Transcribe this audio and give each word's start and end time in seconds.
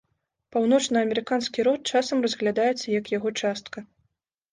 Паўночнаамерыканскі 0.53 1.65
род 1.67 1.91
часам 1.91 2.17
разглядаецца 2.27 2.85
як 2.99 3.13
яго 3.17 3.29
частка. 3.43 3.85